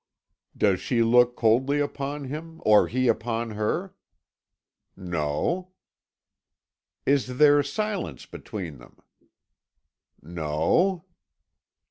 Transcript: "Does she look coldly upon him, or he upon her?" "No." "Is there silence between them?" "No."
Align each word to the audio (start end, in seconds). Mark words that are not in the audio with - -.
"Does 0.57 0.79
she 0.81 1.03
look 1.03 1.35
coldly 1.35 1.77
upon 1.79 2.23
him, 2.23 2.59
or 2.65 2.87
he 2.87 3.07
upon 3.07 3.51
her?" 3.51 3.93
"No." 4.95 5.73
"Is 7.05 7.37
there 7.37 7.61
silence 7.61 8.25
between 8.25 8.79
them?" 8.79 8.97
"No." 10.19 11.05